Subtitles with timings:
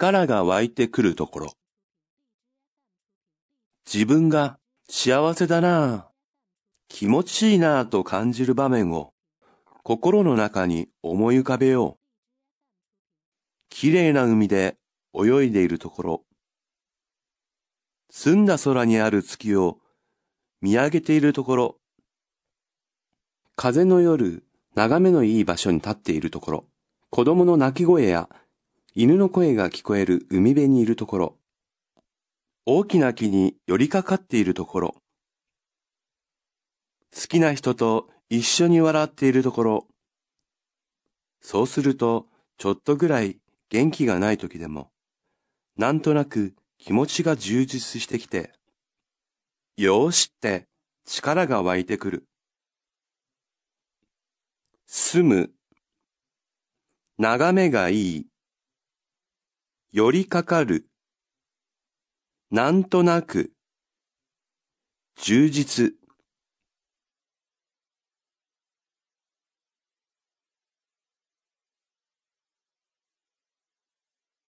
[0.00, 1.52] 力が湧いてくるところ。
[3.92, 6.04] 自分が幸せだなぁ、
[6.88, 9.12] 気持ちいいなぁと感じる場面を
[9.82, 12.00] 心の中に思い浮かべよう。
[13.68, 14.78] 綺麗な海で
[15.14, 16.24] 泳いでいるところ。
[18.10, 19.80] 澄んだ空にある月を
[20.62, 21.76] 見上げているところ。
[23.54, 26.64] 風の夜、眺めのいい場所に立っているところ。
[27.10, 28.30] 子供の泣き声や
[28.92, 31.36] 犬の声が聞こえる海辺にいるところ。
[32.66, 34.94] 大きな木に寄りかかっているところ。
[37.14, 39.86] 好きな人と一緒に笑っているところ。
[41.40, 42.26] そうすると、
[42.58, 44.90] ちょっとぐらい元気がない時でも、
[45.76, 48.52] なんとなく気持ちが充実してきて、
[49.76, 50.66] よーしって
[51.06, 52.24] 力が湧いてくる。
[54.86, 55.50] 住む、
[57.18, 58.29] 眺めがいい、
[59.92, 60.88] 寄りかかる、
[62.52, 63.52] なんとなく、
[65.16, 65.99] 充実。